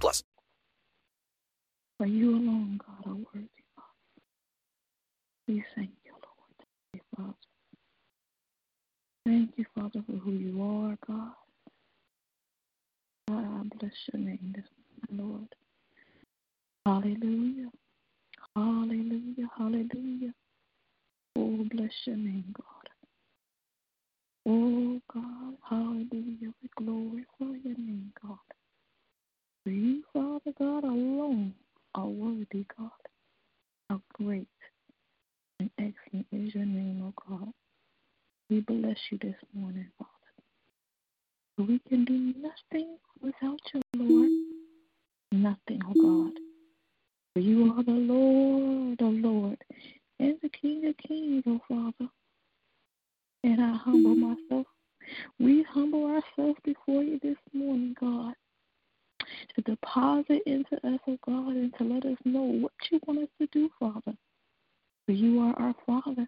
[0.00, 0.22] plus.
[1.98, 3.48] For you alone, God, are worthy.
[5.48, 6.56] We thank you, Lord.
[6.92, 7.34] Thank you, Father.
[9.26, 11.32] Thank you, Father, for who you are, God.
[13.28, 14.64] God, I bless your name this
[15.10, 15.54] morning, Lord.
[16.86, 17.70] Hallelujah.
[18.56, 19.48] Hallelujah.
[19.56, 20.34] Hallelujah.
[21.36, 22.88] Oh, bless your name, God.
[24.46, 25.54] Oh, God.
[25.68, 26.52] Hallelujah.
[26.62, 28.38] We glorify your name, God.
[29.64, 31.54] For you, Father God, alone
[31.94, 32.90] are worthy, God.
[33.88, 34.48] How great
[35.60, 37.52] and excellent is your name, O God.
[38.50, 40.10] We bless you this morning, Father.
[41.68, 44.30] We can do nothing without you, Lord.
[45.30, 46.32] Nothing, O God.
[47.34, 49.58] For you are the Lord, O Lord,
[50.18, 52.10] and the King of kings, O Father.
[53.44, 54.66] And I humble myself.
[55.38, 58.34] We humble ourselves before you this morning, God
[59.54, 63.28] to deposit into us, oh God, and to let us know what you want us
[63.40, 64.16] to do, Father.
[65.06, 66.26] For you are our Father,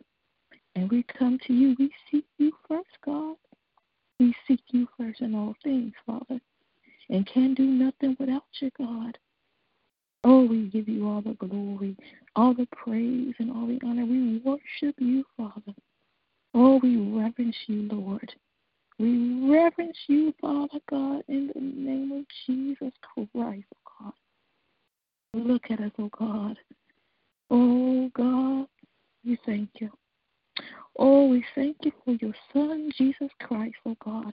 [0.74, 1.76] and we come to you.
[1.78, 3.36] We seek you first, God.
[4.18, 6.40] We seek you first in all things, Father,
[7.10, 9.18] and can do nothing without you, God.
[10.24, 11.96] Oh, we give you all the glory,
[12.34, 14.06] all the praise, and all the honor.
[14.06, 15.74] We worship you, Father.
[16.54, 18.32] Oh, we reverence you, Lord.
[18.98, 24.12] We reverence you, Father God, in the name of Jesus Christ, oh God.
[25.34, 26.56] Look at us, oh God.
[27.50, 28.66] Oh God,
[29.24, 29.90] we thank you.
[30.96, 34.32] Oh, we thank you for your Son, Jesus Christ, oh God,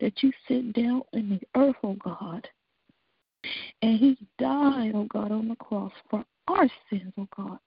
[0.00, 2.48] that you sit down in the earth, oh God.
[3.82, 7.58] And he died, oh God, on the cross for our sins, oh God,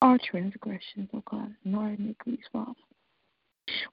[0.00, 2.72] our transgressions, oh God, and our iniquities, Father.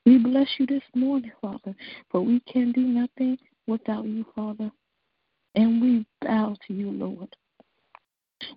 [0.06, 1.76] We bless you this morning, Father,
[2.10, 3.38] for we can do nothing
[3.68, 4.72] without you, Father.
[5.56, 7.36] And we bow to you, Lord.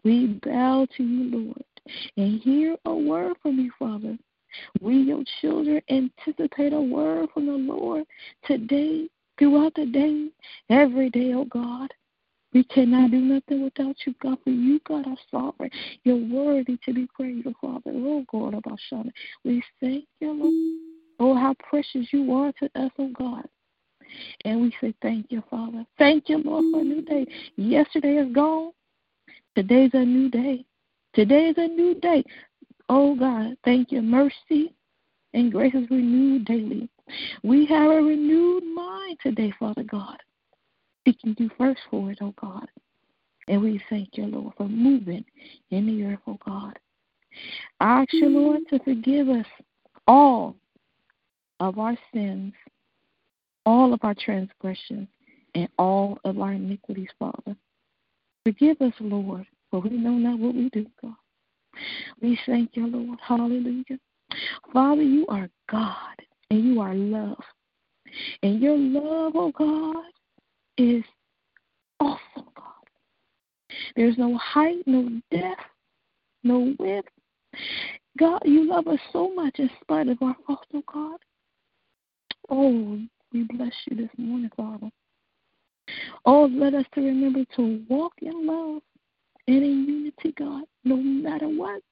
[0.04, 1.64] We bow to you, Lord,
[2.16, 4.16] and hear a word from you, Father.
[4.80, 8.04] We, your children, anticipate a word from the Lord
[8.44, 9.08] today,
[9.38, 10.28] throughout the day,
[10.70, 11.92] every day, oh God.
[12.52, 15.70] We cannot do nothing without you, God, for you, God, are sovereign.
[16.04, 17.90] You're worthy to be praised, oh Father.
[17.96, 19.10] Oh God, about Shana.
[19.44, 20.83] We thank you, Lord.
[21.20, 23.44] Oh, how precious you are to us, oh God.
[24.44, 25.84] And we say thank you, Father.
[25.98, 27.26] Thank you, Lord, for a new day.
[27.56, 28.72] Yesterday is gone.
[29.56, 30.64] Today's a new day.
[31.14, 32.24] Today is a new day.
[32.88, 34.02] Oh God, thank you.
[34.02, 34.74] Mercy
[35.32, 36.88] and grace is renewed daily.
[37.42, 40.16] We have a renewed mind today, Father God.
[41.06, 42.66] Seeking you first for it, oh God.
[43.48, 45.24] And we thank you, Lord, for moving
[45.70, 46.78] in the earth, oh God.
[47.80, 49.46] I ask you, Lord, to forgive us
[50.06, 50.56] all
[51.60, 52.52] of our sins,
[53.66, 55.08] all of our transgressions,
[55.54, 57.56] and all of our iniquities, Father.
[58.44, 61.14] Forgive us, Lord, for we know not what we do, God.
[62.20, 63.18] We thank you, Lord.
[63.22, 63.98] Hallelujah.
[64.72, 66.16] Father, you are God,
[66.50, 67.42] and you are love.
[68.42, 70.04] And your love, oh God,
[70.78, 71.04] is
[72.00, 72.74] awesome, God.
[73.96, 75.60] There's no height, no depth,
[76.42, 77.08] no width.
[78.18, 81.18] God, you love us so much in spite of our faults, oh God.
[82.50, 82.98] Oh,
[83.32, 84.90] we bless you this morning, Father.
[86.24, 88.82] Oh, let us to remember to walk in love
[89.46, 91.82] and in unity, God, no matter what.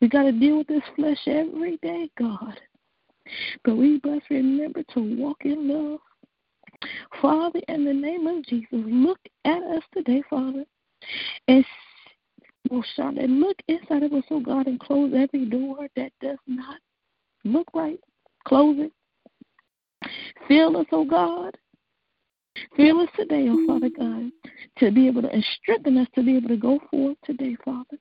[0.00, 2.60] We got to deal with this flesh every day, God.
[3.64, 6.00] But we must remember to walk in love.
[7.20, 10.64] Father, in the name of Jesus, look at us today, Father,
[11.48, 11.64] and
[12.70, 16.78] oh, and look inside of us, oh God, and close every door that does not
[17.44, 18.00] look right.
[18.46, 18.92] Close it.
[20.48, 21.56] Fill us, oh God.
[22.76, 24.30] Fill us today, oh Father God,
[24.78, 27.98] to be able to and strengthen us to be able to go forth today, Father.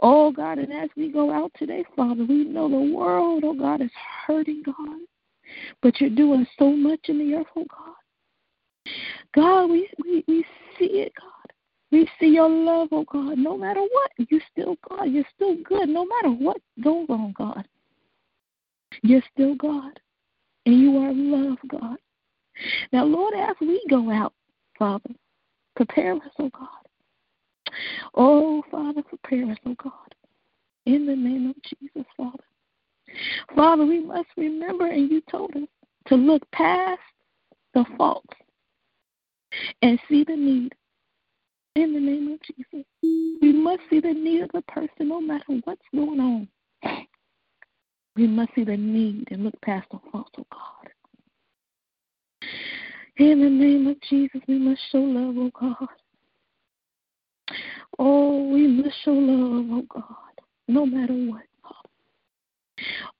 [0.00, 3.82] Oh God, and as we go out today, Father, we know the world, oh God,
[3.82, 3.90] is
[4.26, 5.00] hurting, God.
[5.82, 8.92] But you're doing so much in the earth, oh God.
[9.34, 10.44] God, we, we, we
[10.78, 11.30] see it, God.
[11.90, 13.38] We see your love, oh God.
[13.38, 15.04] No matter what, you're still God.
[15.04, 15.88] You're still good.
[15.88, 17.66] No matter what goes on, God.
[19.02, 19.98] You're still God
[20.66, 21.96] and you are love, God.
[22.92, 24.32] Now, Lord, as we go out,
[24.78, 25.10] Father,
[25.76, 26.68] Prepare us, oh God.
[28.14, 30.14] Oh, Father, prepare us, oh God.
[30.86, 32.42] In the name of Jesus, Father.
[33.54, 35.68] Father, we must remember, and you told us
[36.06, 37.00] to look past
[37.74, 38.34] the faults
[39.82, 40.74] and see the need.
[41.74, 42.86] In the name of Jesus.
[43.02, 46.48] We must see the need of the person no matter what's going on.
[48.16, 50.90] We must see the need and look past the faults, oh God.
[53.18, 55.88] In the name of Jesus, we must show love, oh God.
[57.98, 61.42] Oh, we must show love, oh God, no matter what.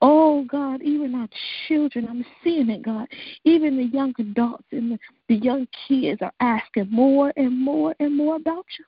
[0.01, 1.27] Oh God, even our
[1.67, 3.07] children, I'm seeing it, God.
[3.43, 4.99] Even the young adults and the,
[5.29, 8.85] the young kids are asking more and more and more about you.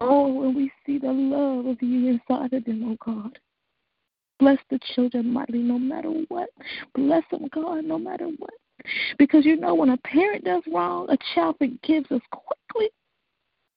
[0.00, 3.38] Oh, and we see the love of you inside of them, oh God.
[4.40, 6.48] Bless the children mightily no matter what.
[6.94, 8.50] Bless them, God, no matter what.
[9.18, 12.90] Because you know, when a parent does wrong, a child forgives us quickly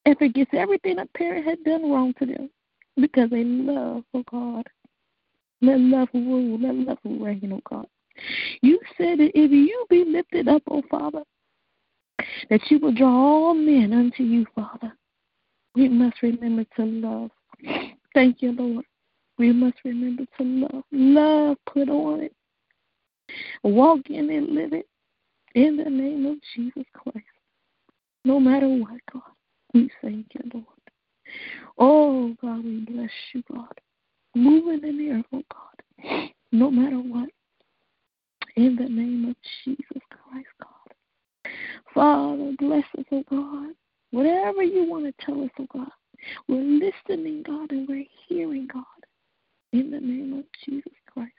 [0.05, 2.49] and forgets everything a parent had done wrong to them
[2.99, 4.65] because they love, oh God.
[5.61, 7.87] Let love rule, let love reign, oh God.
[8.61, 11.23] You said that if you be lifted up, oh Father,
[12.49, 14.93] that you will draw all men unto you, Father.
[15.75, 17.31] We must remember to love.
[18.13, 18.85] Thank you, Lord.
[19.43, 20.83] We must remember to love.
[20.93, 22.33] Love, put on it.
[23.61, 24.87] Walk in it, live it.
[25.53, 27.27] In the name of Jesus Christ.
[28.23, 29.21] No matter what, God,
[29.73, 30.65] we thank you, Lord.
[31.77, 33.81] Oh, God, we bless you, God.
[34.33, 36.29] Moving in the earth, oh God.
[36.53, 37.27] No matter what.
[38.55, 39.35] In the name of
[39.65, 41.51] Jesus Christ, God.
[41.93, 43.75] Father, bless us, oh God.
[44.11, 45.91] Whatever you want to tell us, oh God.
[46.47, 48.85] We're listening, God, and we're hearing, God.
[49.73, 51.31] In the name of Jesus Christ.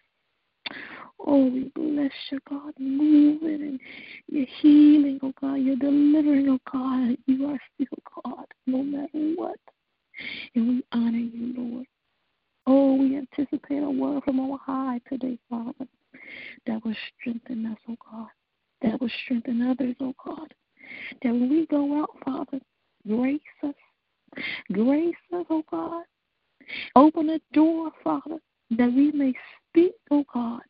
[1.24, 3.80] Oh, we bless you, God, moving and
[4.26, 7.16] you're healing, oh God, you're delivering, oh God.
[7.26, 9.60] You are still God, no matter what.
[10.56, 11.86] And we honor you, Lord.
[12.66, 15.86] Oh, we anticipate a word from on high today, Father,
[16.66, 18.28] that will strengthen us, oh God,
[18.82, 20.52] that will strengthen others, oh God.
[21.22, 22.58] That when we go out, Father,
[23.06, 23.74] grace us,
[24.72, 26.02] grace us, oh God.
[26.96, 28.38] Open a door, Father,
[28.70, 29.34] that we may
[29.68, 30.62] speak, oh God,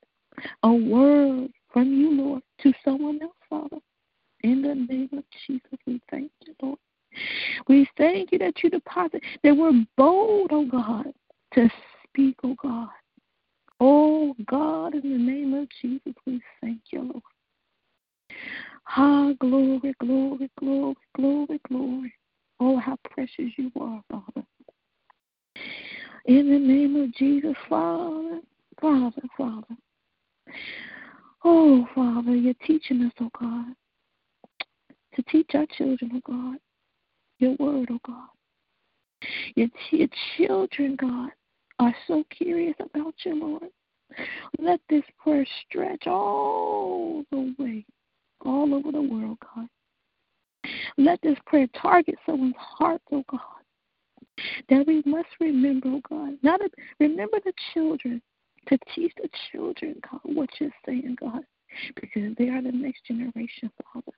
[0.62, 3.78] a word from you, Lord, to someone else, Father.
[4.42, 6.78] In the name of Jesus, we thank you, Lord.
[7.68, 11.06] We thank you that you deposit, that we're bold, oh God,
[11.54, 11.70] to
[12.08, 12.88] speak, oh God.
[13.80, 17.22] Oh God, in the name of Jesus, we thank you, Lord.
[18.88, 22.14] Ah, glory, glory, glory, glory, glory.
[22.60, 24.43] Oh, how precious you are, Father.
[26.26, 28.40] In the name of Jesus, Father,
[28.80, 29.76] Father, Father.
[31.44, 33.74] Oh, Father, you're teaching us, oh God,
[35.14, 36.56] to teach our children, oh God,
[37.38, 38.28] your word, oh God.
[39.54, 41.30] Your, your children, God,
[41.78, 43.70] are so curious about you, Lord.
[44.58, 47.84] Let this prayer stretch all the way,
[48.44, 49.68] all over the world, God.
[50.96, 53.40] Let this prayer target someone's heart, oh God.
[54.68, 56.38] That we must remember, oh God.
[56.42, 56.70] Not a,
[57.00, 58.22] remember the children
[58.68, 61.42] to teach the children, God, what you're saying, God,
[62.00, 64.12] because they are the next generation, Father.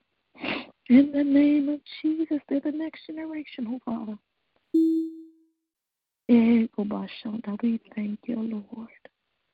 [0.89, 4.17] In the name of Jesus, they're the next generation, oh Father.
[6.29, 8.89] Eh, oh, we thank you, Lord.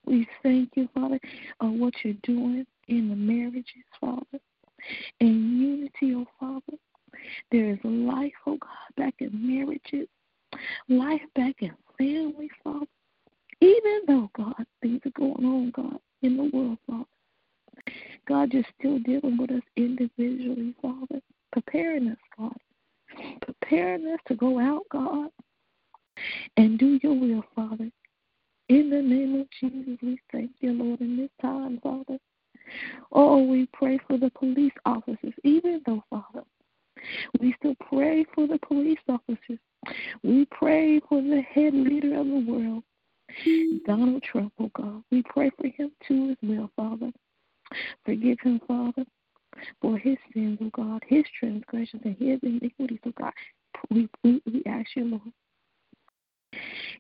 [0.05, 1.19] We thank you, Father,
[1.59, 4.39] of what you're doing in the marriages, Father.
[5.19, 6.77] In unity, oh Father.
[7.51, 10.07] There is life, oh God, back in marriages,
[10.89, 12.85] life back in family, Father.
[13.61, 17.05] Even though, God, things are going on, God, in the world, Father.
[18.27, 21.21] God, you're still dealing with us individually, Father.
[21.51, 22.57] Preparing us, God.
[23.41, 25.29] Preparing us to go out, God,
[26.57, 27.89] and do your will, Father.
[28.69, 32.17] In the name of Jesus, we thank you, Lord, in this time, Father.
[33.11, 36.43] Oh, we pray for the police officers, even though, Father,
[37.39, 39.59] we still pray for the police officers.
[40.23, 42.83] We pray for the head leader of the world,
[43.85, 45.03] Donald Trump, oh God.
[45.11, 47.11] We pray for him too as well, Father.
[48.05, 49.05] Forgive him, Father,
[49.81, 53.33] for his sins, oh God, his transgressions and his iniquities, oh God.
[53.89, 55.33] We, we, we ask you, Lord.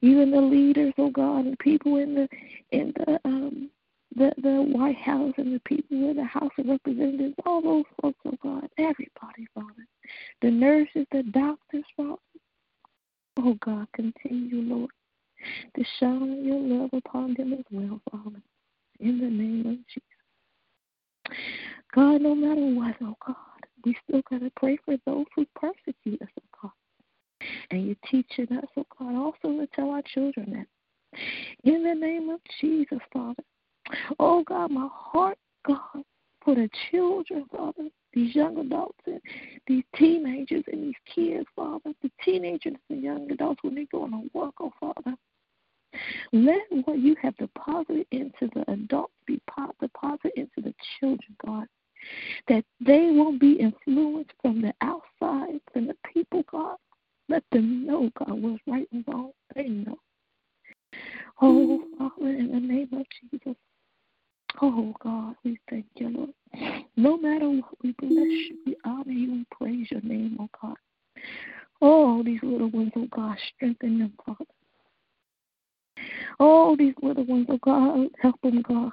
[0.01, 2.27] Even the leaders, oh God, and people in the
[2.71, 3.69] in the um
[4.15, 8.19] the the White House and the people in the House of Representatives, all those folks,
[8.25, 9.87] oh God, everybody, Father.
[10.41, 12.17] The nurses, the doctors, Father.
[13.37, 14.91] Oh God, continue, Lord,
[15.75, 18.41] to shine your love upon them as well, Father.
[18.99, 21.37] In the name of Jesus.
[21.93, 23.35] God, no matter what, oh God,
[23.85, 27.47] we still got to pray for those who persecute us, oh God.
[27.71, 31.19] And you're teaching us, oh God, also to tell our children that.
[31.63, 33.43] In the name of Jesus, Father.
[34.19, 36.03] Oh God, my heart, God,
[36.43, 39.19] for the children, Father, these young adults and
[39.67, 44.03] these teenagers and these kids, Father, the teenagers and the young adults when they go
[44.03, 45.15] on to work, oh Father.
[46.31, 49.39] Let what you have deposited into the adults be
[49.79, 51.67] deposited into the children, God.
[52.47, 56.77] That they won't be influenced from the outside, from the people, God.
[57.29, 59.31] Let them know, God, what's right and wrong.
[59.55, 59.97] They know.
[61.41, 61.97] Oh, mm.
[61.97, 63.55] Father, in the name of Jesus.
[64.61, 66.29] Oh, God, we thank you, Lord.
[66.95, 70.75] No matter what, we bless you, we honor you, and praise your name, oh God.
[71.81, 74.45] Oh, these little ones, oh God, strengthen them, Father.
[76.39, 78.91] Oh, these little ones, oh God, help them, God.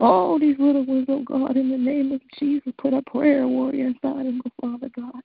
[0.00, 3.88] Oh, these little ones, oh God, in the name of Jesus, put a prayer warrior
[3.88, 5.20] inside them, oh Father God.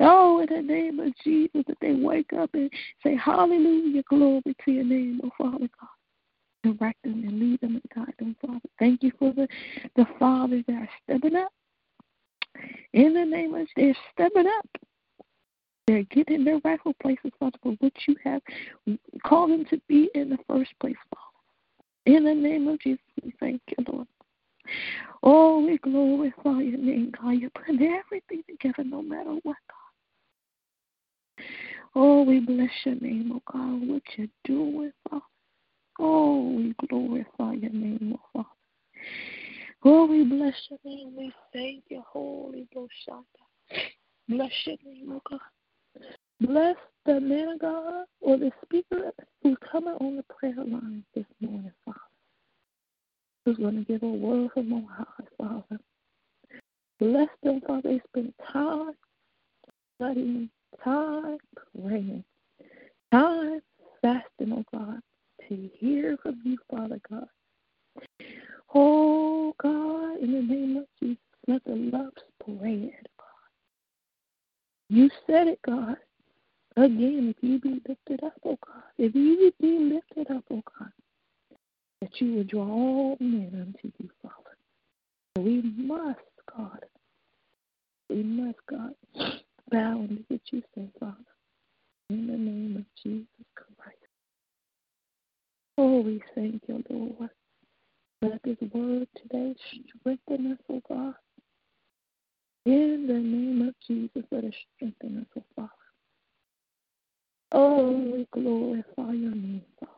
[0.00, 2.70] Oh, in the name of Jesus, that they wake up and
[3.02, 5.95] say, Hallelujah, glory to your name, oh Father God
[6.72, 8.60] direct them and lead them and guide them, Father.
[8.78, 9.46] Thank you for the,
[9.96, 11.52] the fathers that are stepping up.
[12.92, 14.68] In the name of they're stepping up.
[15.86, 18.42] They're getting their rightful places, Father, for which you have
[19.24, 22.16] called them to be in the first place, Father.
[22.16, 24.06] In the name of Jesus, we thank you, Lord.
[25.22, 27.32] Oh, we glorify your name, God.
[27.32, 31.44] You're putting everything together no matter what, God.
[31.94, 35.22] Oh, we bless your name, oh God, what you're doing, Father.
[35.98, 38.48] Oh, we glorify your name, oh Father.
[39.84, 41.14] Oh, we bless your name.
[41.16, 42.92] We thank you, Holy Ghost.
[44.28, 45.40] Bless your name, oh God.
[46.40, 46.76] Bless
[47.06, 49.10] the man of God or the speaker
[49.42, 51.98] who's coming on the prayer line this morning, Father.
[53.44, 55.80] Who's going to give a word from on high, Father.
[56.98, 57.82] Bless them, Father.
[57.84, 58.92] They spend time
[59.94, 60.50] studying,
[60.84, 61.38] time
[61.80, 62.24] praying,
[63.12, 63.62] time
[64.02, 65.00] fasting, oh God
[65.48, 67.28] to hear from you, Father God.
[68.74, 73.46] Oh God, in the name of Jesus, let the love spread, God.
[74.88, 75.96] You said it, God.
[76.76, 80.90] Again, if you be lifted up, oh God, if you be lifted up, oh God,
[82.00, 84.56] that you will draw all men unto you, Father.
[85.38, 86.20] We must,
[86.56, 86.84] God,
[88.10, 88.92] we must, God,
[89.70, 91.14] bow and do you say, Father.
[92.10, 93.26] In the name of Jesus
[96.06, 97.30] we thank you, Lord.
[98.22, 99.54] Let this word today
[100.00, 101.14] strengthen us, oh God.
[102.64, 105.70] In the name of Jesus, let it strengthen us, oh Father.
[107.52, 109.92] Oh, we glorify your name, Father.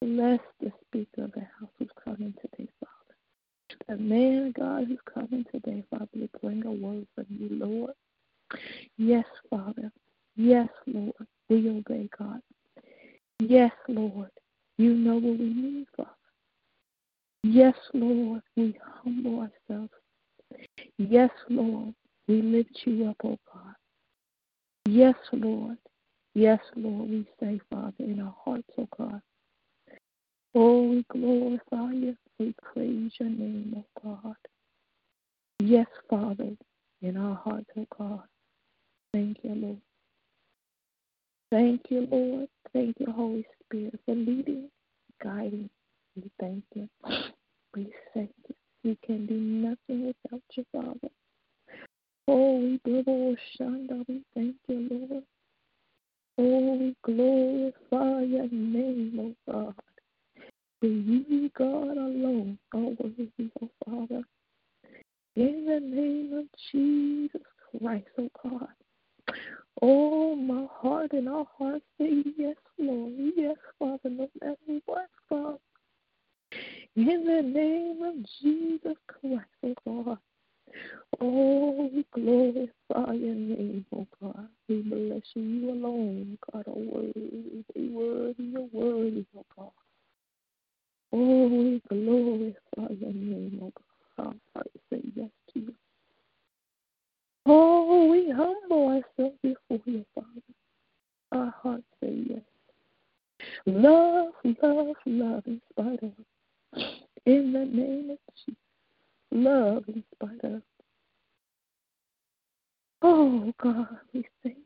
[0.00, 3.86] Bless the speaker of the house who's coming today, Father.
[3.88, 7.94] The man God who's coming today, Father, to bring a word from you, Lord.
[8.96, 9.90] Yes, Father.
[10.36, 11.26] Yes, Lord.
[11.48, 12.40] We obey, God.
[13.40, 14.30] Yes, Lord.
[14.80, 16.08] You know what we need, Father.
[17.42, 18.40] Yes, Lord.
[18.56, 19.92] We humble ourselves.
[20.96, 21.92] Yes, Lord.
[22.26, 23.74] We lift you up, oh God.
[24.86, 25.76] Yes, Lord.
[26.32, 27.10] Yes, Lord.
[27.10, 29.20] We say, Father, in our hearts, oh God.
[30.54, 32.16] Oh, we glorify you.
[32.38, 34.36] We praise your name, oh God.
[35.58, 36.56] Yes, Father,
[37.02, 38.22] in our hearts, oh God.
[39.12, 39.82] Thank you, Lord.
[41.50, 42.48] Thank you, Lord.
[42.72, 44.68] Thank you, Holy Spirit, for leading,
[45.22, 45.70] guiding.
[46.16, 46.88] We thank you.
[47.74, 48.54] We thank you.
[48.82, 51.12] We can do nothing without you, Father.
[52.26, 54.04] Oh, we glorify Shanda.
[54.08, 55.24] We thank you, Lord.
[56.38, 59.74] Oh, we glorify your name, oh God.
[60.80, 64.22] For you, God alone, are worthy, oh Father.
[65.36, 67.42] In the name of Jesus
[67.78, 68.68] Christ, oh God.
[69.82, 73.12] Oh, my heart and our hearts say yes, Lord.
[73.36, 75.58] Yes, Father, no matter what, Father.
[76.96, 80.18] In the name of Jesus Christ, oh God.
[81.20, 84.48] Oh, we glorify your name, oh God.
[84.68, 85.42] We bless you.
[85.42, 89.70] You alone, God, are worthy, worthy, you're worthy, oh God.
[91.12, 93.72] Oh, we glorify your name, oh
[94.18, 94.26] God.
[94.26, 95.74] Our hearts say yes to you.
[97.52, 100.28] Oh, we humble ourselves before you, Father.
[101.32, 102.42] Our hearts say yes.
[103.66, 104.28] Love,
[104.62, 106.12] love, love in spite of.
[107.26, 108.60] In the name of Jesus.
[109.32, 110.62] Love in spite of.
[113.02, 114.62] Oh, God, we thank you.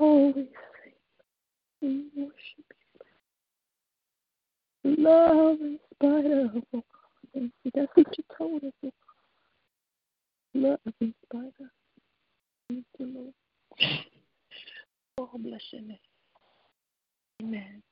[0.00, 0.94] Oh, we thank
[1.82, 2.06] you.
[2.16, 2.72] We worship
[4.82, 4.96] you.
[5.04, 6.82] Love in spite of, oh God.
[7.34, 7.70] Thank you.
[7.74, 8.72] That's what you told us.
[8.82, 8.90] Oh,
[10.54, 11.66] Love spite of.
[12.68, 13.34] Thank you, Lord.
[15.18, 15.98] Oh, bless your name.
[17.42, 17.82] Amen.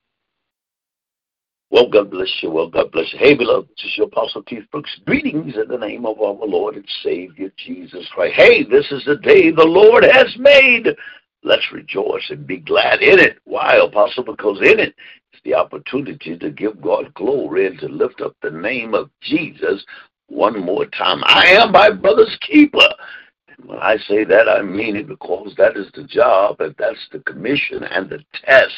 [1.71, 2.49] Well, God bless you.
[2.49, 3.19] Well, God bless you.
[3.19, 4.89] Hey, beloved, this is your Apostle Keith Brooks.
[5.05, 8.35] Greetings in the name of our Lord and Savior Jesus Christ.
[8.35, 10.87] Hey, this is the day the Lord has made.
[11.43, 13.37] Let's rejoice and be glad in it.
[13.45, 14.23] Why, Apostle?
[14.23, 14.95] Because in it
[15.33, 19.85] is the opportunity to give God glory and to lift up the name of Jesus
[20.29, 21.21] one more time.
[21.25, 22.87] I am my brother's keeper.
[23.47, 27.07] And when I say that, I mean it because that is the job and that's
[27.11, 28.73] the commission and the test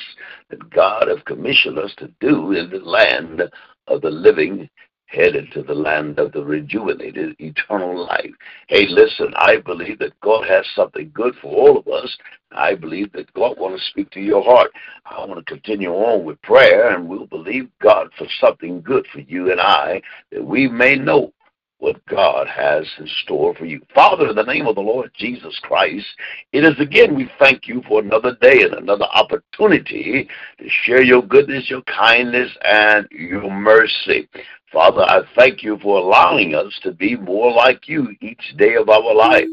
[0.49, 3.43] that God has commissioned us to do in the land
[3.87, 4.69] of the living,
[5.05, 8.31] headed to the land of the rejuvenated eternal life.
[8.67, 12.17] Hey, listen, I believe that God has something good for all of us.
[12.53, 14.71] I believe that God wants to speak to your heart.
[15.05, 19.19] I want to continue on with prayer, and we'll believe God for something good for
[19.19, 21.33] you and I that we may know
[21.81, 23.81] what God has in store for you.
[23.93, 26.05] Father, in the name of the Lord Jesus Christ,
[26.53, 31.23] it is again we thank you for another day and another opportunity to share your
[31.23, 34.29] goodness, your kindness, and your mercy.
[34.71, 38.87] Father, I thank you for allowing us to be more like you each day of
[38.87, 39.47] our life.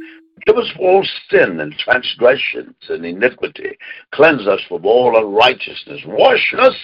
[0.46, 3.76] Give us all sin and transgressions and iniquity.
[4.12, 6.02] Cleanse us from all unrighteousness.
[6.06, 6.76] Wash us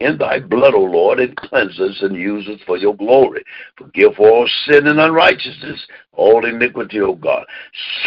[0.00, 3.42] in thy blood, O Lord, and cleanse us and use us for your glory.
[3.78, 7.46] Forgive all sin and unrighteousness, all iniquity, O God.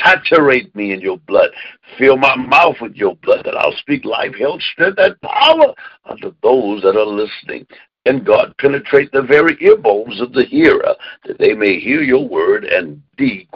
[0.03, 1.49] Saturate me in your blood.
[1.97, 5.73] Fill my mouth with your blood, that I'll speak life, health, strength, and power
[6.05, 7.65] unto those that are listening.
[8.05, 12.27] And God, penetrate the very ear bones of the hearer, that they may hear your
[12.27, 13.47] word and be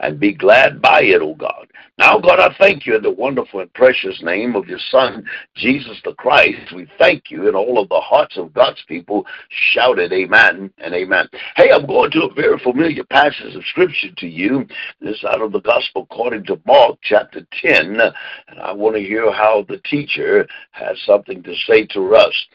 [0.00, 1.66] and be glad by it, O God.
[1.98, 6.00] Now, God, I thank you in the wonderful and precious name of your Son, Jesus
[6.04, 6.72] the Christ.
[6.74, 11.28] We thank you in all of the hearts of God's people shouted amen and amen.
[11.54, 14.66] Hey, I'm going to a very familiar passage of scripture to you.
[15.02, 18.00] This out of the gospel according to Mark chapter 10.
[18.00, 22.46] And I want to hear how the teacher has something to say to us.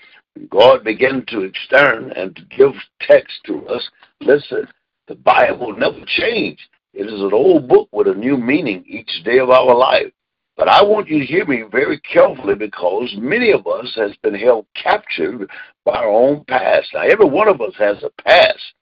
[0.50, 3.88] God began to extern and to give text to us.
[4.20, 4.68] Listen,
[5.08, 6.62] the Bible never changed.
[6.98, 10.12] It is an old book with a new meaning each day of our life.
[10.56, 14.34] But I want you to hear me very carefully because many of us has been
[14.34, 15.48] held captured
[15.86, 16.88] by our own past.
[16.96, 18.74] Now, every one of us has a past,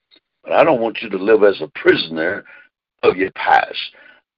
[0.46, 2.46] but I don't want you to live as a prisoner
[3.04, 3.78] of your past.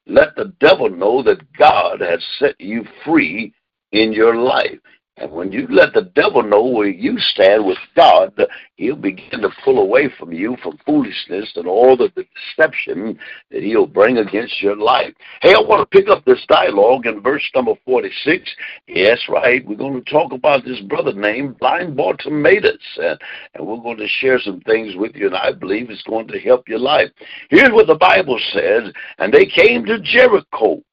[0.08, 3.54] Let the devil know that God has set you free
[3.92, 4.80] in your life.
[5.17, 8.34] And when you let the devil know where you stand with God,
[8.75, 13.17] he'll begin to pull away from you from foolishness and all the deception
[13.49, 15.13] that he'll bring against your life.
[15.41, 18.47] Hey, I want to pick up this dialogue in verse number 46.
[18.88, 19.65] Yes, right.
[19.67, 23.19] We're going to talk about this brother named Blind Bartimaeus, and,
[23.56, 26.39] and we're going to share some things with you, and I believe it's going to
[26.39, 27.10] help your life.
[27.49, 30.84] Here's what the Bible says, and they came to Jericho.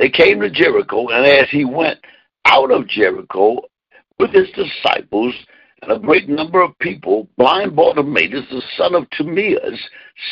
[0.00, 1.98] They came to Jericho, and as he went,
[2.50, 3.60] out of Jericho
[4.18, 5.34] with his disciples
[5.82, 9.80] and a great number of people, blind Bartimaeus, the son of Timaeus,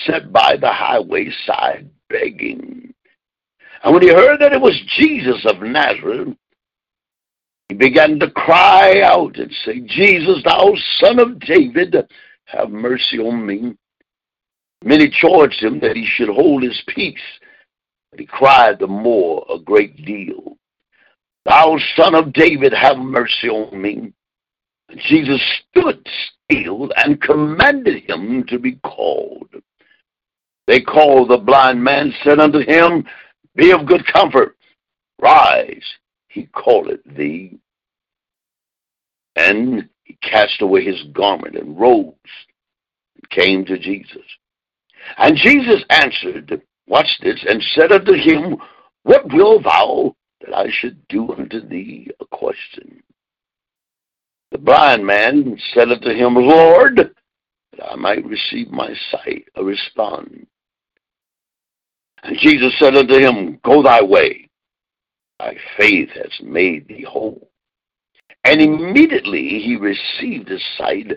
[0.05, 2.93] sat by the highway side begging.
[3.83, 6.37] And when he heard that it was Jesus of Nazareth,
[7.69, 11.95] he began to cry out and say, Jesus, thou son of David,
[12.47, 13.77] have mercy on me.
[14.83, 17.19] Many charged him that he should hold his peace,
[18.11, 20.57] but he cried the more a great deal.
[21.49, 24.13] Thou son of David, have mercy on me.
[24.91, 26.07] And Jesus stood
[26.47, 29.49] still and commanded him to be called.
[30.67, 33.07] They called the blind man, said unto him,
[33.55, 34.59] Be of good comfort,
[35.19, 35.85] rise,
[36.29, 37.59] he calleth thee.
[39.35, 42.13] And he cast away his garment and rose
[43.15, 44.25] and came to Jesus.
[45.17, 48.57] And Jesus answered, watch this, and said unto him,
[49.05, 53.03] What wilt thou that I should do unto thee a question.
[54.51, 60.47] The blind man said unto him, Lord, that I might receive my sight, a response.
[62.23, 64.49] And Jesus said unto him, Go thy way,
[65.39, 67.51] thy faith has made thee whole.
[68.45, 71.13] And immediately he received his sight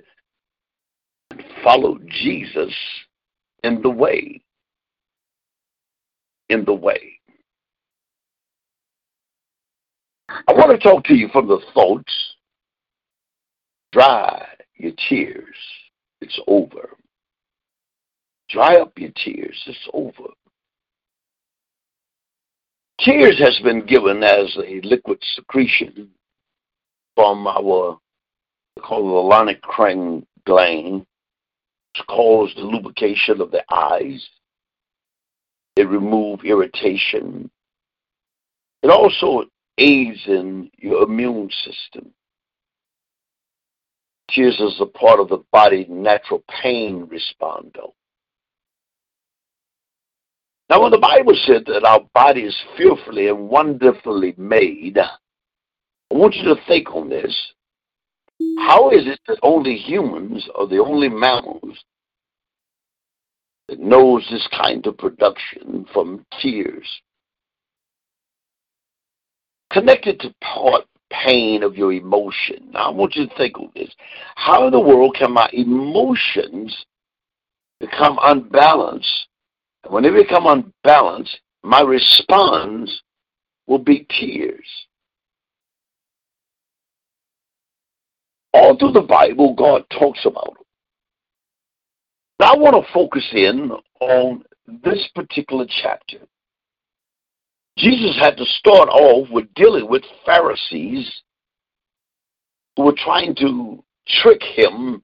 [1.31, 2.73] and followed Jesus
[3.63, 4.41] in the way.
[6.49, 7.20] In the way.
[10.47, 12.35] I want to talk to you from the thoughts.
[13.91, 15.55] Dry your tears.
[16.21, 16.89] It's over.
[18.49, 19.61] Dry up your tears.
[19.65, 20.29] It's over.
[22.99, 26.09] Tears has been given as a liquid secretion
[27.15, 27.97] from our
[28.81, 29.61] called the Lonic
[30.45, 31.05] gland
[31.95, 34.27] to cause the lubrication of the eyes.
[35.75, 37.49] It removes irritation.
[38.83, 39.45] It also
[39.77, 42.11] aids in your immune system.
[44.29, 47.93] Tears is a part of the body's natural pain respondo.
[50.69, 56.35] Now, when the Bible said that our body is fearfully and wonderfully made, I want
[56.35, 57.35] you to think on this.
[58.57, 61.83] How is it that only humans are the only mammals
[63.67, 66.87] that knows this kind of production from tears?
[69.73, 72.69] Connected to part pain of your emotion.
[72.73, 73.93] Now, I want you to think of this.
[74.35, 76.85] How in the world can my emotions
[77.79, 79.27] become unbalanced?
[79.83, 83.01] And when they become unbalanced, my response
[83.67, 84.67] will be tears.
[88.53, 90.67] All through the Bible, God talks about it.
[92.39, 94.43] Now, I want to focus in on
[94.83, 96.17] this particular chapter.
[97.81, 101.11] Jesus had to start off with dealing with Pharisees
[102.77, 103.83] who were trying to
[104.21, 105.01] trick him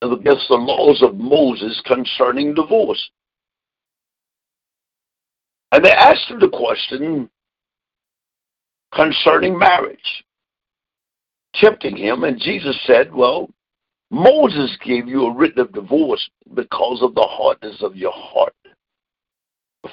[0.00, 3.10] against the laws of Moses concerning divorce.
[5.72, 7.28] And they asked him the question
[8.94, 10.24] concerning marriage,
[11.54, 13.50] tempting him, and Jesus said, Well,
[14.10, 18.54] Moses gave you a written of divorce because of the hardness of your heart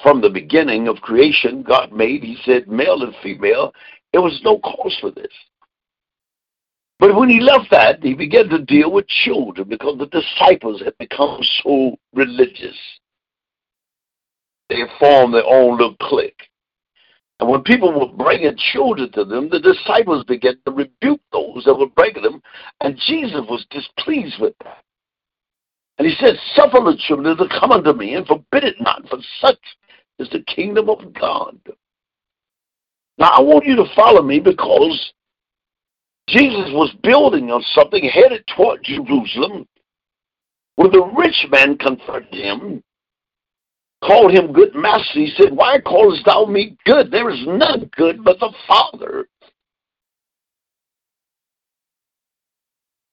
[0.02, 3.72] from the beginning of creation, God made, He said, male and female.
[4.12, 5.32] There was no cause for this.
[6.98, 10.96] But when He left that, He began to deal with children because the disciples had
[10.98, 12.76] become so religious.
[14.68, 16.48] They formed their own little clique.
[17.38, 21.74] And when people were bringing children to them, the disciples began to rebuke those that
[21.74, 22.42] were bringing them,
[22.80, 24.82] and Jesus was displeased with that.
[25.98, 29.18] And he said, Suffer the children to come unto me, and forbid it not, for
[29.40, 29.58] such
[30.18, 31.58] is the kingdom of God.
[33.18, 35.12] Now, I want you to follow me because
[36.28, 39.66] Jesus was building on something headed toward Jerusalem.
[40.76, 42.82] When the rich man confronted him,
[44.04, 47.10] called him good master, he said, Why callest thou me good?
[47.10, 49.26] There is none good but the Father.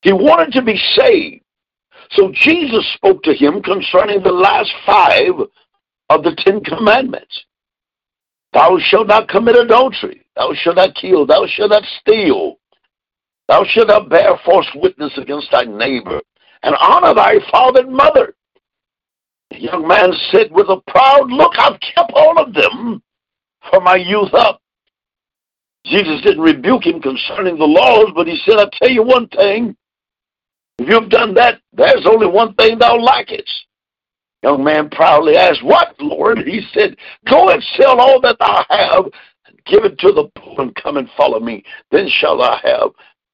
[0.02, 1.43] He wanted to be saved.
[2.12, 5.34] So Jesus spoke to him concerning the last five
[6.10, 7.46] of the Ten Commandments.
[8.54, 10.26] Thou shalt not commit adultery.
[10.36, 11.26] Thou shalt not kill.
[11.26, 12.60] Thou shalt not steal.
[13.48, 16.22] Thou shalt not bear false witness against thy neighbor.
[16.62, 18.36] And honor thy father and mother.
[19.50, 23.02] The young man said with a proud look, I've kept all of them
[23.70, 24.62] from my youth up.
[25.86, 29.76] Jesus didn't rebuke him concerning the laws, but he said, I tell you one thing.
[30.80, 33.66] If you've done that, there's only one thing thou lackest.
[34.42, 36.40] Young man proudly asked, What, Lord?
[36.40, 36.98] He said,
[37.30, 39.06] Go and sell all that thou have
[39.48, 41.64] and give it to the poor and come and follow me.
[41.92, 42.90] Then shall thou have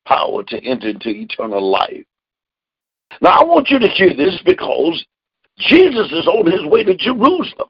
[0.06, 2.06] power to enter into eternal life.
[3.22, 5.04] Now, I want you to hear this because
[5.58, 7.70] Jesus is on his way to Jerusalem.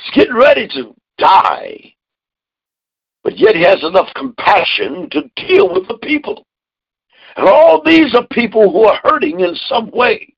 [0.00, 1.94] He's getting ready to die.
[3.22, 6.44] But yet he has enough compassion to deal with the people.
[7.36, 10.34] And all these are people who are hurting in some way.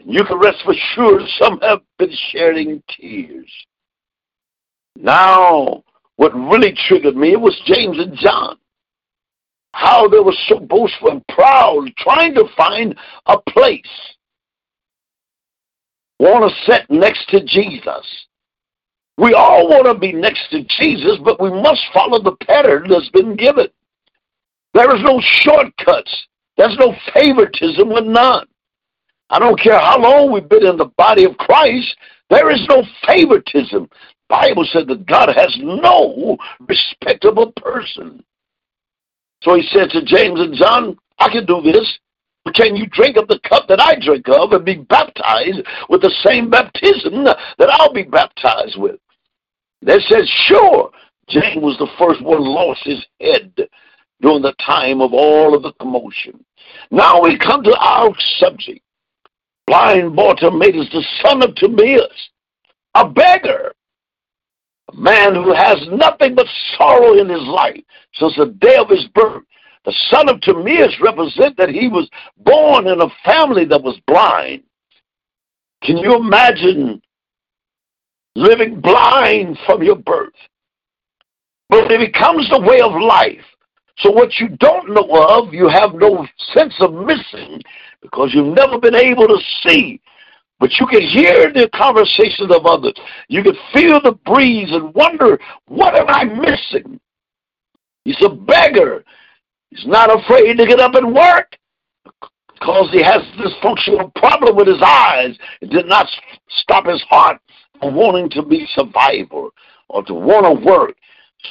[0.00, 3.50] And You can rest for sure some have been shedding tears.
[4.96, 5.82] Now,
[6.16, 8.56] what really triggered me was James and John.
[9.72, 13.82] How they were so boastful and proud, trying to find a place.
[16.20, 18.26] Want to sit next to Jesus.
[19.18, 23.10] We all want to be next to Jesus, but we must follow the pattern that's
[23.10, 23.68] been given.
[24.74, 26.26] There is no shortcuts.
[26.56, 28.46] There's no favoritism with none.
[29.30, 31.96] I don't care how long we've been in the body of Christ,
[32.30, 33.88] there is no favoritism.
[33.88, 36.36] The Bible said that God has no
[36.68, 38.22] respectable person.
[39.42, 41.98] So he said to James and John, I can do this.
[42.44, 46.02] But can you drink of the cup that I drink of and be baptized with
[46.02, 48.96] the same baptism that I'll be baptized with?
[49.80, 50.90] They said, sure.
[51.28, 53.52] James was the first one lost his head
[54.20, 56.44] during the time of all of the commotion.
[56.90, 58.80] Now we come to our subject.
[59.66, 62.30] Blind Bartimaeus, the son of Timaeus,
[62.94, 63.72] a beggar,
[64.92, 66.46] a man who has nothing but
[66.76, 67.80] sorrow in his life
[68.14, 69.42] since the day of his birth.
[69.84, 74.62] The son of Timaeus represent that he was born in a family that was blind.
[75.82, 77.02] Can you imagine
[78.34, 80.32] living blind from your birth?
[81.68, 83.44] But it becomes the way of life.
[83.98, 87.60] So what you don't know of, you have no sense of missing
[88.02, 90.00] because you've never been able to see.
[90.60, 92.94] But you can hear the conversations of others.
[93.28, 97.00] You can feel the breeze and wonder, what am I missing?
[98.04, 99.04] He's a beggar.
[99.70, 101.56] He's not afraid to get up and work
[102.52, 105.36] because he has this functional problem with his eyes.
[105.60, 106.06] It did not
[106.48, 107.40] stop his heart
[107.80, 109.48] from wanting to be survivor
[109.88, 110.94] or to want to work.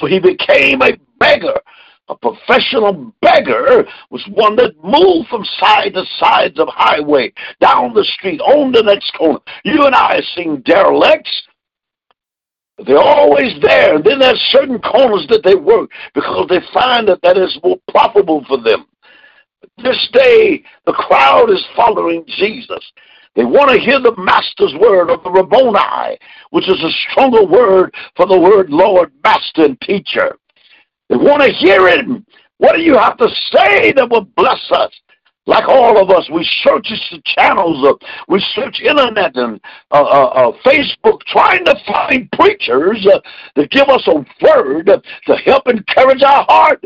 [0.00, 1.60] So he became a beggar.
[2.08, 8.04] A professional beggar was one that moved from side to sides of highway, down the
[8.04, 9.38] street, on the next corner.
[9.64, 11.30] You and I have seen derelicts.
[12.86, 13.96] They're always there.
[13.96, 17.78] And then there's certain corners that they work because they find that that is more
[17.88, 18.86] profitable for them.
[19.82, 22.84] This day, the crowd is following Jesus.
[23.34, 26.18] They want to hear the Master's word of the Rabboni,
[26.50, 30.36] which is a stronger word for the word Lord, Master, and Teacher.
[31.08, 32.24] They want to hear him.
[32.58, 34.90] What do you have to say that will bless us?
[35.46, 40.26] Like all of us, we search the channels, of, we search internet and uh, uh,
[40.26, 43.20] uh, Facebook, trying to find preachers uh,
[43.54, 44.86] that give us a word
[45.26, 46.82] to help encourage our heart.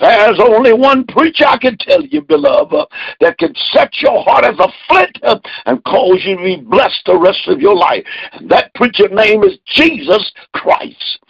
[0.00, 2.84] There's only one preacher I can tell you, beloved, uh,
[3.20, 7.00] that can set your heart as a flint uh, and cause you to be blessed
[7.06, 8.04] the rest of your life.
[8.32, 11.20] And that preacher name is Jesus Christ.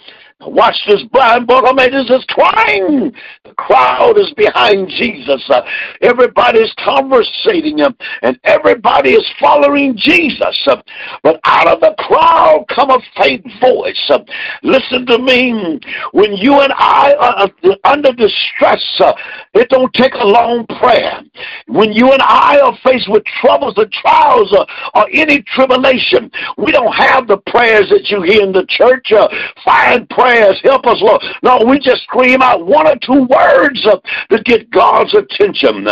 [0.47, 3.13] Watch this blind Bartimaeus is crying.
[3.45, 5.43] The crowd is behind Jesus.
[5.49, 5.63] Uh,
[6.03, 10.59] everybody's conversating him, and everybody is following Jesus.
[10.67, 10.77] Uh,
[11.23, 14.11] but out of the crowd come a faint voice.
[14.11, 14.19] Uh,
[14.63, 15.81] listen to me.
[16.13, 19.13] When you and I are under distress, uh,
[19.55, 21.23] it don't take a long prayer.
[21.67, 26.73] When you and I are faced with troubles and trials uh, or any tribulation, we
[26.73, 29.13] don't have the prayers that you hear in the church.
[29.13, 29.29] Uh,
[29.65, 30.61] find prayer prayers.
[30.63, 31.23] Help us, Lord.
[31.43, 33.99] No, we just scream out one or two words uh,
[34.31, 35.87] to get God's attention.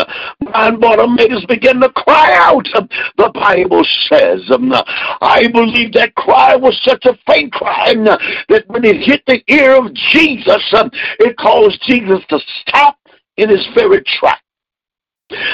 [0.55, 4.41] And Bartimaeus began to cry out, uh, the Bible says.
[4.51, 4.73] Um,
[5.21, 9.43] I believe that cry was such a faint cry uh, that when it hit the
[9.53, 10.89] ear of Jesus, uh,
[11.21, 12.99] it caused Jesus to stop
[13.37, 14.43] in his very track.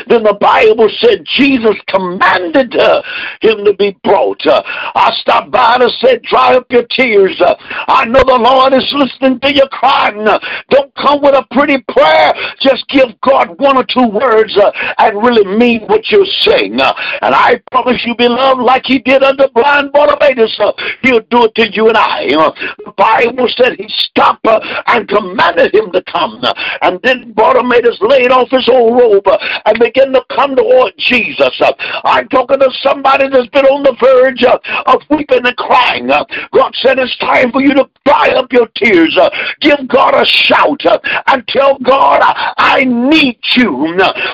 [0.08, 3.02] Then the Bible said Jesus commanded uh,
[3.40, 4.44] him to be brought.
[4.46, 4.62] Uh,
[4.94, 7.40] I stopped by and said, Dry up your tears.
[7.40, 7.54] Uh,
[7.88, 10.26] I know the Lord is listening to your crying.
[10.26, 10.38] Uh,
[10.70, 12.32] don't come with a pretty prayer.
[12.60, 16.80] Just give God one or two words uh, and really mean what you're saying.
[16.80, 20.60] Uh, and I promise you, beloved, like he did under blind Bartimaeus,
[21.02, 22.26] he'll do it to you and I.
[22.28, 24.46] the Bible said he stopped
[24.86, 26.42] and commanded him to come.
[26.82, 29.28] and then Bartimaeus laid off his old robe
[29.68, 31.52] and begin to come toward Jesus.
[31.60, 31.72] Uh,
[32.04, 36.10] I'm talking to somebody that's been on the verge uh, of weeping and crying.
[36.10, 39.16] Uh, God said it's time for you to dry up your tears.
[39.60, 40.80] Give God a shout
[41.26, 42.20] and tell God,
[42.56, 43.70] I need you.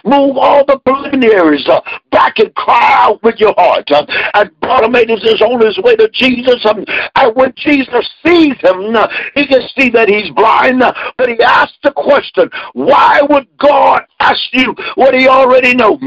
[0.05, 1.69] Move all the preliminaries
[2.13, 3.91] back and cry out with your heart.
[3.91, 6.65] And Bartimaeus is on his way to Jesus.
[6.65, 6.85] Um,
[7.17, 8.95] and when Jesus sees him,
[9.35, 10.83] he can see that he's blind.
[11.19, 15.99] But he asks the question, why would God ask you what he already know.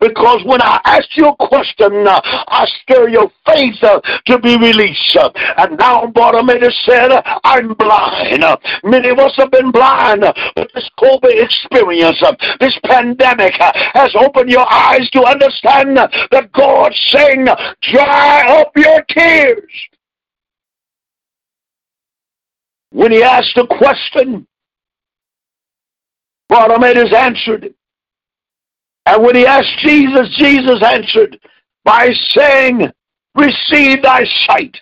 [0.00, 5.16] Because when I ask you a question, I stir your faith uh, to be released.
[5.56, 7.10] And now Bartimaeus said,
[7.44, 8.44] I'm blind.
[8.84, 10.22] Many of us have been blind,
[10.54, 12.22] but this COVID experience,
[12.60, 17.46] this pandemic has opened your eyes to understand that God's saying,
[17.92, 19.72] dry up your tears.
[22.90, 24.46] When he asked a question,
[26.52, 27.72] Bartimaeus answered.
[29.06, 31.40] And when he asked Jesus, Jesus answered
[31.82, 32.92] by saying,
[33.34, 34.76] Receive thy sight.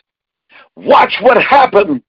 [0.74, 2.02] Watch what happened.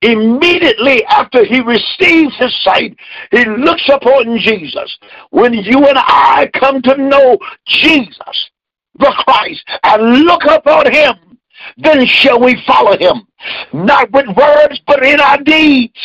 [0.00, 2.96] Immediately after he receives his sight,
[3.30, 4.96] he looks upon Jesus.
[5.28, 8.50] When you and I come to know Jesus,
[8.98, 11.38] the Christ, and look upon him,
[11.76, 13.26] then shall we follow him.
[13.74, 15.98] Not with words, but in our deeds.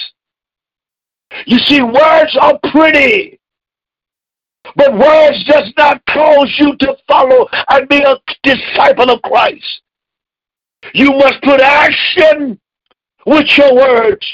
[1.45, 3.39] You see, words are pretty.
[4.75, 9.81] But words does not cause you to follow and be a disciple of Christ.
[10.93, 12.59] You must put action
[13.25, 14.25] with your words.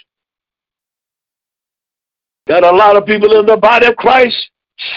[2.48, 4.36] Got a lot of people in the body of Christ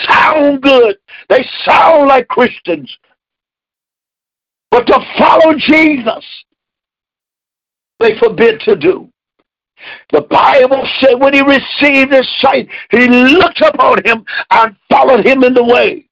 [0.09, 0.97] sound good.
[1.29, 2.95] They sound like Christians.
[4.71, 6.25] But to follow Jesus,
[8.01, 9.09] they forbid to do.
[10.13, 15.45] The Bible said when he received his sight, he looked upon him and followed him
[15.45, 16.09] in the way.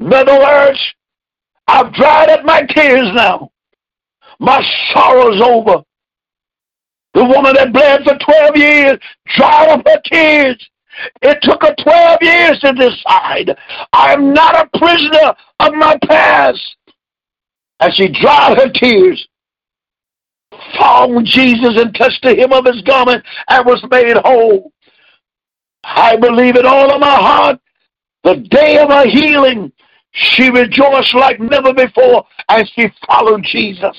[0.00, 0.78] In other words,
[1.66, 3.50] I've dried up my tears now.
[4.38, 5.82] My sorrow's over.
[7.14, 8.98] The woman that bled for 12 years
[9.36, 10.68] dried up her tears
[11.22, 13.56] It took her 12 years to decide
[13.92, 16.76] I am not a prisoner of my past.
[17.80, 19.26] As she dried her tears,
[20.78, 24.72] found Jesus and touched the hem of his garment and was made whole.
[25.84, 27.60] I believe in all of my heart
[28.24, 29.70] the day of her healing,
[30.12, 33.96] she rejoiced like never before and she followed Jesus.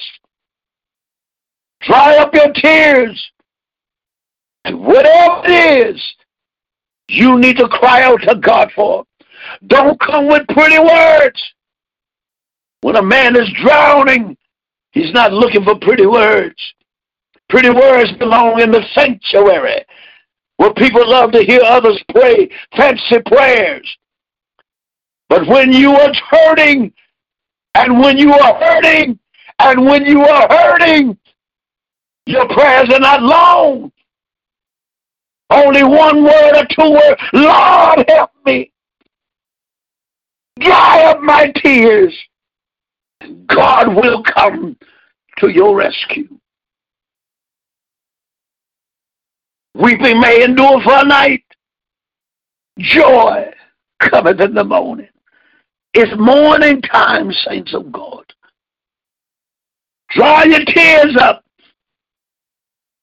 [1.82, 3.32] Dry up your tears.
[4.66, 6.16] And whatever it is,
[7.08, 9.06] you need to cry out to God for.
[9.68, 11.54] Don't come with pretty words.
[12.82, 14.36] When a man is drowning,
[14.96, 16.56] he's not looking for pretty words.
[17.50, 19.86] Pretty words belong in the sanctuary
[20.58, 23.98] where people love to hear others pray fancy prayers.
[25.30, 26.94] But when you are hurting,
[27.76, 29.20] and when you are hurting,
[29.60, 31.18] and when you are hurting,
[32.26, 33.92] your prayers are not long.
[35.50, 37.22] Only one word or two words.
[37.34, 38.72] Lord, help me.
[40.60, 42.16] Dry up my tears.
[43.48, 44.78] God will come
[45.40, 46.28] to your rescue.
[49.76, 51.44] Weeping may endure for a night.
[52.80, 53.52] Joy
[54.00, 55.10] cometh in the morning.
[55.94, 58.26] It's morning time, saints of God.
[60.10, 61.44] Dry your tears up.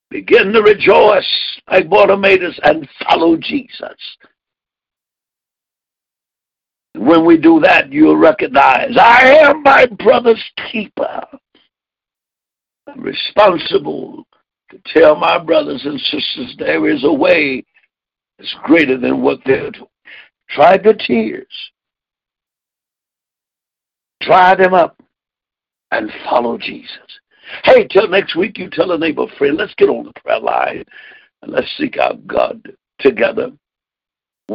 [0.09, 3.97] Begin to rejoice like Bartimaeus and follow Jesus.
[6.95, 11.21] When we do that, you'll recognize I am my brother's keeper.
[12.87, 14.27] I'm responsible
[14.69, 17.63] to tell my brothers and sisters there is a way
[18.37, 19.87] that's greater than what they're doing.
[20.49, 21.47] Try the tears.
[24.21, 25.01] Dry them up
[25.91, 26.89] and follow Jesus.
[27.63, 30.83] Hey, till next week, you tell a neighbor friend, let's get on the prayer line
[31.41, 32.61] and let's seek out God
[32.99, 33.51] together.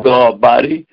[0.03, 0.87] God, body.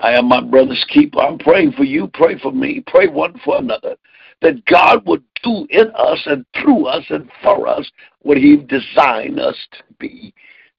[0.00, 1.20] I am my brother's keeper.
[1.20, 2.08] I'm praying for you.
[2.08, 2.82] Pray for me.
[2.86, 3.96] Pray one for another.
[4.42, 9.40] That God would do in us and through us and for us what He designed
[9.40, 10.34] us to be.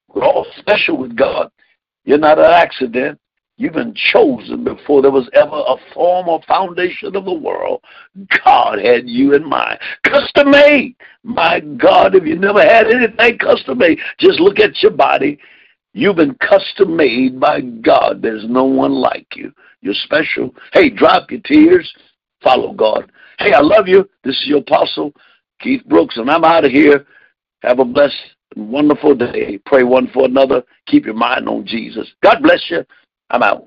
[0.08, 1.50] We're all special with God.
[2.04, 3.18] You're not an accident.
[3.56, 7.82] You've been chosen before there was ever a form or foundation of the world.
[8.44, 9.80] God had you in mind.
[10.04, 10.94] Custom made.
[11.24, 15.40] My God, if you never had anything custom made, just look at your body.
[15.92, 18.22] You've been custom made by God.
[18.22, 19.52] There's no one like you.
[19.80, 20.54] You're special.
[20.72, 21.92] Hey, drop your tears.
[22.42, 23.10] Follow God.
[23.38, 24.08] Hey, I love you.
[24.24, 25.12] This is your apostle,
[25.60, 27.06] Keith Brooks, and I'm out of here.
[27.62, 28.14] Have a blessed,
[28.56, 29.58] wonderful day.
[29.66, 30.62] Pray one for another.
[30.86, 32.12] Keep your mind on Jesus.
[32.22, 32.84] God bless you.
[33.30, 33.66] I'm out.